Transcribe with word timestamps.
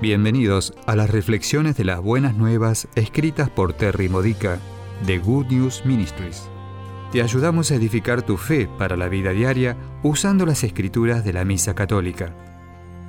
Bienvenidos 0.00 0.72
a 0.86 0.96
las 0.96 1.10
reflexiones 1.10 1.76
de 1.76 1.84
las 1.84 2.00
buenas 2.00 2.34
nuevas 2.34 2.88
escritas 2.94 3.50
por 3.50 3.74
Terry 3.74 4.08
Modica 4.08 4.58
de 5.04 5.18
Good 5.18 5.48
News 5.48 5.84
Ministries. 5.84 6.44
Te 7.12 7.20
ayudamos 7.20 7.70
a 7.70 7.74
edificar 7.74 8.22
tu 8.22 8.38
fe 8.38 8.66
para 8.78 8.96
la 8.96 9.08
vida 9.08 9.32
diaria 9.32 9.76
usando 10.02 10.46
las 10.46 10.64
escrituras 10.64 11.22
de 11.22 11.34
la 11.34 11.44
Misa 11.44 11.74
Católica. 11.74 12.34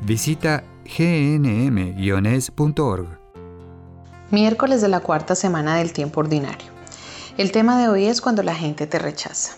Visita 0.01 0.65
gnm-es.org. 0.83 2.27
Miércoles 4.31 4.81
de 4.81 4.89
la 4.89 4.99
cuarta 4.99 5.35
semana 5.35 5.77
del 5.77 5.93
tiempo 5.93 6.19
ordinario. 6.19 6.67
El 7.37 7.53
tema 7.53 7.79
de 7.81 7.87
hoy 7.87 8.07
es 8.07 8.19
cuando 8.19 8.43
la 8.43 8.55
gente 8.55 8.85
te 8.85 8.99
rechaza. 8.99 9.53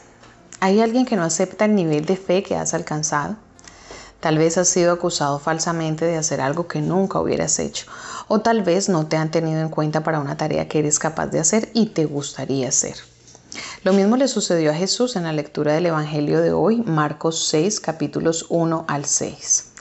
¿Hay 0.59 0.81
alguien 0.81 1.07
que 1.07 1.15
no 1.15 1.23
acepta 1.23 1.65
el 1.65 1.73
nivel 1.73 2.05
de 2.05 2.15
fe 2.15 2.43
que 2.43 2.55
has 2.55 2.75
alcanzado? 2.75 3.37
Tal 4.23 4.37
vez 4.37 4.57
has 4.57 4.69
sido 4.69 4.93
acusado 4.93 5.37
falsamente 5.37 6.05
de 6.05 6.15
hacer 6.15 6.39
algo 6.39 6.65
que 6.65 6.79
nunca 6.79 7.19
hubieras 7.19 7.59
hecho, 7.59 7.87
o 8.29 8.39
tal 8.39 8.63
vez 8.63 8.87
no 8.87 9.05
te 9.05 9.17
han 9.17 9.31
tenido 9.31 9.59
en 9.59 9.67
cuenta 9.67 10.01
para 10.01 10.21
una 10.21 10.37
tarea 10.37 10.69
que 10.69 10.79
eres 10.79 10.97
capaz 10.97 11.27
de 11.27 11.41
hacer 11.41 11.69
y 11.73 11.87
te 11.87 12.05
gustaría 12.05 12.69
hacer. 12.69 12.95
Lo 13.83 13.91
mismo 13.91 14.15
le 14.15 14.29
sucedió 14.29 14.71
a 14.71 14.75
Jesús 14.75 15.17
en 15.17 15.23
la 15.23 15.33
lectura 15.33 15.73
del 15.73 15.87
Evangelio 15.87 16.39
de 16.39 16.53
hoy, 16.53 16.77
Marcos 16.83 17.47
6, 17.49 17.81
capítulos 17.81 18.45
1 18.47 18.85
al 18.87 19.03
6. 19.03 19.71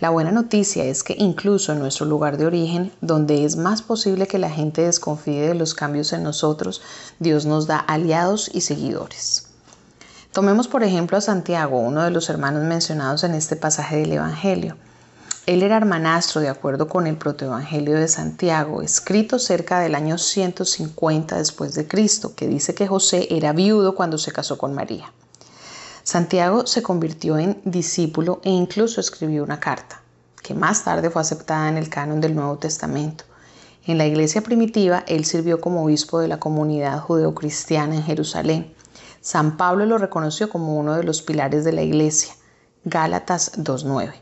La 0.00 0.08
buena 0.08 0.32
noticia 0.32 0.84
es 0.84 1.02
que 1.02 1.14
incluso 1.18 1.74
en 1.74 1.80
nuestro 1.80 2.06
lugar 2.06 2.38
de 2.38 2.46
origen, 2.46 2.92
donde 3.02 3.44
es 3.44 3.56
más 3.56 3.82
posible 3.82 4.26
que 4.26 4.38
la 4.38 4.48
gente 4.48 4.80
desconfíe 4.80 5.46
de 5.46 5.54
los 5.54 5.74
cambios 5.74 6.14
en 6.14 6.22
nosotros, 6.22 6.80
Dios 7.18 7.44
nos 7.44 7.66
da 7.66 7.76
aliados 7.76 8.50
y 8.50 8.62
seguidores. 8.62 9.49
Tomemos 10.32 10.68
por 10.68 10.84
ejemplo 10.84 11.18
a 11.18 11.20
Santiago, 11.20 11.80
uno 11.80 12.04
de 12.04 12.12
los 12.12 12.30
hermanos 12.30 12.62
mencionados 12.62 13.24
en 13.24 13.34
este 13.34 13.56
pasaje 13.56 13.96
del 13.96 14.12
Evangelio. 14.12 14.76
Él 15.46 15.64
era 15.64 15.76
hermanastro 15.76 16.40
de 16.40 16.48
acuerdo 16.48 16.86
con 16.86 17.08
el 17.08 17.16
protoevangelio 17.16 17.98
de 17.98 18.06
Santiago, 18.06 18.80
escrito 18.80 19.40
cerca 19.40 19.80
del 19.80 19.96
año 19.96 20.18
150 20.18 21.36
después 21.36 21.74
de 21.74 21.88
Cristo, 21.88 22.36
que 22.36 22.46
dice 22.46 22.76
que 22.76 22.86
José 22.86 23.26
era 23.28 23.52
viudo 23.52 23.96
cuando 23.96 24.18
se 24.18 24.30
casó 24.30 24.56
con 24.56 24.72
María. 24.72 25.12
Santiago 26.04 26.64
se 26.64 26.80
convirtió 26.80 27.36
en 27.36 27.60
discípulo 27.64 28.40
e 28.44 28.50
incluso 28.50 29.00
escribió 29.00 29.42
una 29.42 29.58
carta, 29.58 30.00
que 30.44 30.54
más 30.54 30.84
tarde 30.84 31.10
fue 31.10 31.22
aceptada 31.22 31.68
en 31.68 31.76
el 31.76 31.88
canon 31.88 32.20
del 32.20 32.36
Nuevo 32.36 32.56
Testamento. 32.56 33.24
En 33.84 33.98
la 33.98 34.06
iglesia 34.06 34.42
primitiva, 34.42 35.02
él 35.08 35.24
sirvió 35.24 35.60
como 35.60 35.82
obispo 35.82 36.20
de 36.20 36.28
la 36.28 36.38
comunidad 36.38 37.00
judeocristiana 37.00 37.96
en 37.96 38.04
Jerusalén 38.04 38.74
San 39.22 39.58
Pablo 39.58 39.84
lo 39.84 39.98
reconoció 39.98 40.48
como 40.48 40.78
uno 40.78 40.94
de 40.94 41.04
los 41.04 41.20
pilares 41.20 41.62
de 41.62 41.72
la 41.72 41.82
iglesia, 41.82 42.32
Gálatas 42.84 43.52
2.9. 43.58 44.14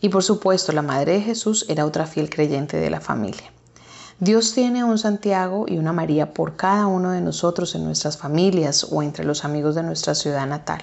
Y 0.00 0.08
por 0.08 0.24
supuesto, 0.24 0.72
la 0.72 0.82
Madre 0.82 1.12
de 1.12 1.20
Jesús 1.20 1.64
era 1.68 1.86
otra 1.86 2.06
fiel 2.06 2.28
creyente 2.28 2.76
de 2.76 2.90
la 2.90 3.00
familia. 3.00 3.52
Dios 4.18 4.52
tiene 4.52 4.82
un 4.82 4.98
Santiago 4.98 5.66
y 5.68 5.78
una 5.78 5.92
María 5.92 6.34
por 6.34 6.56
cada 6.56 6.88
uno 6.88 7.12
de 7.12 7.20
nosotros 7.20 7.76
en 7.76 7.84
nuestras 7.84 8.16
familias 8.16 8.88
o 8.90 9.00
entre 9.00 9.24
los 9.24 9.44
amigos 9.44 9.76
de 9.76 9.84
nuestra 9.84 10.16
ciudad 10.16 10.46
natal. 10.46 10.82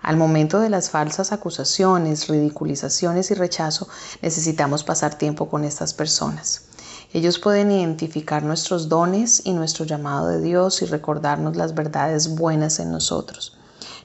Al 0.00 0.16
momento 0.16 0.58
de 0.58 0.70
las 0.70 0.88
falsas 0.88 1.32
acusaciones, 1.32 2.28
ridiculizaciones 2.28 3.30
y 3.32 3.34
rechazo, 3.34 3.86
necesitamos 4.22 4.82
pasar 4.82 5.16
tiempo 5.16 5.50
con 5.50 5.64
estas 5.64 5.92
personas. 5.92 6.65
Ellos 7.16 7.38
pueden 7.38 7.70
identificar 7.70 8.42
nuestros 8.42 8.90
dones 8.90 9.40
y 9.46 9.54
nuestro 9.54 9.86
llamado 9.86 10.28
de 10.28 10.42
Dios 10.42 10.82
y 10.82 10.84
recordarnos 10.84 11.56
las 11.56 11.74
verdades 11.74 12.36
buenas 12.36 12.78
en 12.78 12.92
nosotros. 12.92 13.56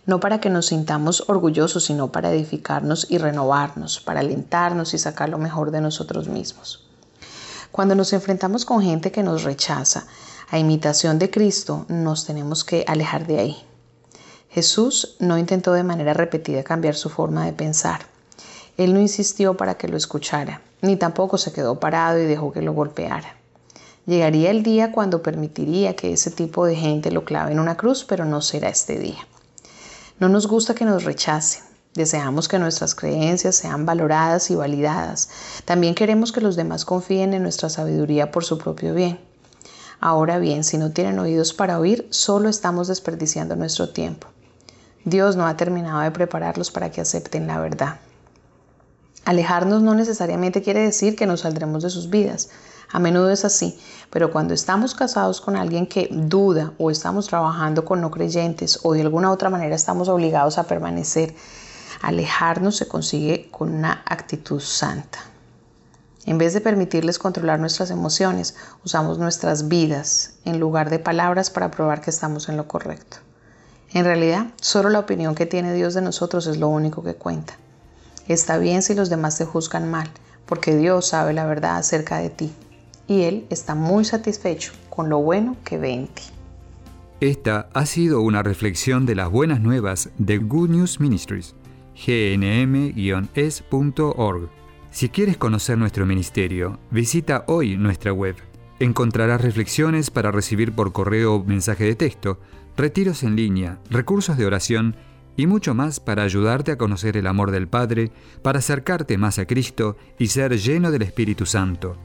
No 0.05 0.21
para 0.21 0.39
que 0.39 0.49
nos 0.49 0.67
sintamos 0.67 1.25
orgullosos, 1.27 1.83
sino 1.83 2.13
para 2.13 2.31
edificarnos 2.31 3.07
y 3.09 3.17
renovarnos, 3.17 3.99
para 3.99 4.21
alentarnos 4.21 4.93
y 4.93 4.97
sacar 4.97 5.27
lo 5.27 5.39
mejor 5.39 5.71
de 5.71 5.81
nosotros 5.81 6.29
mismos. 6.29 6.87
Cuando 7.73 7.95
nos 7.95 8.13
enfrentamos 8.13 8.63
con 8.63 8.81
gente 8.81 9.11
que 9.11 9.23
nos 9.23 9.43
rechaza, 9.43 10.05
a 10.49 10.57
imitación 10.57 11.19
de 11.19 11.29
Cristo, 11.29 11.85
nos 11.89 12.25
tenemos 12.25 12.63
que 12.63 12.85
alejar 12.87 13.27
de 13.27 13.39
ahí. 13.39 13.57
Jesús 14.47 15.17
no 15.19 15.37
intentó 15.37 15.73
de 15.73 15.83
manera 15.83 16.13
repetida 16.13 16.63
cambiar 16.63 16.95
su 16.95 17.09
forma 17.09 17.43
de 17.43 17.51
pensar. 17.51 18.10
Él 18.83 18.93
no 18.93 18.99
insistió 18.99 19.55
para 19.55 19.75
que 19.75 19.87
lo 19.87 19.97
escuchara 19.97 20.61
ni 20.81 20.95
tampoco 20.95 21.37
se 21.37 21.53
quedó 21.53 21.79
parado 21.79 22.19
y 22.19 22.25
dejó 22.25 22.51
que 22.51 22.61
lo 22.61 22.73
golpeara. 22.73 23.35
Llegaría 24.05 24.49
el 24.49 24.63
día 24.63 24.91
cuando 24.91 25.21
permitiría 25.21 25.95
que 25.95 26.13
ese 26.13 26.31
tipo 26.31 26.65
de 26.65 26.75
gente 26.75 27.11
lo 27.11 27.23
clave 27.23 27.51
en 27.51 27.59
una 27.59 27.77
cruz, 27.77 28.03
pero 28.03 28.25
no 28.25 28.41
será 28.41 28.69
este 28.69 28.97
día. 28.97 29.27
No 30.19 30.27
nos 30.27 30.47
gusta 30.47 30.73
que 30.73 30.85
nos 30.85 31.03
rechacen. 31.03 31.63
Deseamos 31.93 32.47
que 32.47 32.57
nuestras 32.57 32.95
creencias 32.95 33.55
sean 33.55 33.85
valoradas 33.85 34.49
y 34.49 34.55
validadas. 34.55 35.29
También 35.65 35.93
queremos 35.93 36.31
que 36.31 36.41
los 36.41 36.55
demás 36.55 36.85
confíen 36.85 37.33
en 37.33 37.43
nuestra 37.43 37.69
sabiduría 37.69 38.31
por 38.31 38.43
su 38.43 38.57
propio 38.57 38.93
bien. 38.93 39.19
Ahora 39.99 40.39
bien, 40.39 40.63
si 40.63 40.77
no 40.77 40.91
tienen 40.91 41.19
oídos 41.19 41.53
para 41.53 41.79
oír, 41.79 42.07
solo 42.09 42.49
estamos 42.49 42.87
desperdiciando 42.87 43.55
nuestro 43.55 43.89
tiempo. 43.89 44.27
Dios 45.03 45.35
no 45.35 45.45
ha 45.45 45.57
terminado 45.57 45.99
de 45.99 46.11
prepararlos 46.11 46.71
para 46.71 46.89
que 46.91 47.01
acepten 47.01 47.45
la 47.45 47.59
verdad. 47.59 47.99
Alejarnos 49.25 49.83
no 49.83 49.93
necesariamente 49.93 50.61
quiere 50.61 50.81
decir 50.81 51.15
que 51.15 51.27
nos 51.27 51.41
saldremos 51.41 51.83
de 51.83 51.89
sus 51.89 52.09
vidas. 52.09 52.49
A 52.91 52.99
menudo 52.99 53.29
es 53.29 53.45
así, 53.45 53.79
pero 54.09 54.31
cuando 54.31 54.53
estamos 54.53 54.95
casados 54.95 55.39
con 55.39 55.55
alguien 55.55 55.87
que 55.87 56.09
duda 56.11 56.73
o 56.77 56.91
estamos 56.91 57.27
trabajando 57.27 57.85
con 57.85 58.01
no 58.01 58.11
creyentes 58.11 58.79
o 58.83 58.93
de 58.93 59.01
alguna 59.01 59.31
otra 59.31 59.49
manera 59.49 59.75
estamos 59.75 60.09
obligados 60.09 60.57
a 60.57 60.63
permanecer, 60.63 61.33
alejarnos 62.01 62.75
se 62.75 62.87
consigue 62.87 63.47
con 63.51 63.73
una 63.73 64.03
actitud 64.05 64.59
santa. 64.59 65.19
En 66.25 66.37
vez 66.37 66.53
de 66.53 66.61
permitirles 66.61 67.17
controlar 67.17 67.59
nuestras 67.59 67.91
emociones, 67.91 68.55
usamos 68.83 69.17
nuestras 69.19 69.69
vidas 69.69 70.33
en 70.45 70.59
lugar 70.59 70.89
de 70.89 70.99
palabras 70.99 71.49
para 71.49 71.71
probar 71.71 72.01
que 72.01 72.09
estamos 72.09 72.49
en 72.49 72.57
lo 72.57 72.67
correcto. 72.67 73.17
En 73.93 74.05
realidad, 74.05 74.47
solo 74.61 74.89
la 74.89 74.99
opinión 74.99 75.35
que 75.35 75.45
tiene 75.45 75.73
Dios 75.73 75.93
de 75.93 76.01
nosotros 76.01 76.45
es 76.47 76.57
lo 76.57 76.67
único 76.67 77.03
que 77.03 77.15
cuenta. 77.15 77.53
Está 78.27 78.57
bien 78.57 78.81
si 78.81 78.93
los 78.93 79.09
demás 79.09 79.37
te 79.37 79.45
juzgan 79.45 79.89
mal, 79.89 80.09
porque 80.45 80.75
Dios 80.75 81.07
sabe 81.07 81.33
la 81.33 81.45
verdad 81.45 81.77
acerca 81.77 82.17
de 82.17 82.29
ti 82.29 82.51
y 83.07 83.23
Él 83.23 83.45
está 83.49 83.75
muy 83.75 84.05
satisfecho 84.05 84.71
con 84.89 85.09
lo 85.09 85.19
bueno 85.19 85.57
que 85.65 85.77
ve 85.77 85.91
en 85.91 86.07
ti. 86.07 86.23
Esta 87.19 87.69
ha 87.73 87.85
sido 87.85 88.21
una 88.21 88.41
reflexión 88.41 89.05
de 89.05 89.15
las 89.15 89.29
buenas 89.29 89.59
nuevas 89.59 90.09
de 90.17 90.37
Good 90.37 90.69
News 90.69 90.99
Ministries, 90.99 91.55
gnm-es.org. 91.95 92.89
Si 94.91 95.09
quieres 95.09 95.37
conocer 95.37 95.77
nuestro 95.77 96.05
ministerio, 96.05 96.79
visita 96.89 97.43
hoy 97.47 97.77
nuestra 97.77 98.11
web. 98.13 98.35
Encontrarás 98.79 99.41
reflexiones 99.41 100.09
para 100.09 100.31
recibir 100.31 100.73
por 100.73 100.93
correo 100.93 101.35
o 101.35 101.43
mensaje 101.43 101.83
de 101.83 101.95
texto, 101.95 102.39
retiros 102.75 103.23
en 103.23 103.35
línea, 103.35 103.77
recursos 103.89 104.37
de 104.37 104.45
oración 104.45 104.95
y 105.41 105.47
mucho 105.47 105.73
más 105.73 105.99
para 105.99 106.21
ayudarte 106.21 106.71
a 106.71 106.77
conocer 106.77 107.17
el 107.17 107.25
amor 107.25 107.49
del 107.49 107.67
Padre, 107.67 108.11
para 108.43 108.59
acercarte 108.59 109.17
más 109.17 109.39
a 109.39 109.47
Cristo 109.47 109.97
y 110.19 110.27
ser 110.27 110.55
lleno 110.55 110.91
del 110.91 111.01
Espíritu 111.01 111.47
Santo. 111.47 111.97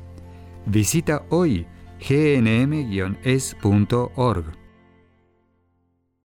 Visita 0.64 1.26
hoy 1.28 1.66
gnm-es.org. 2.00 3.16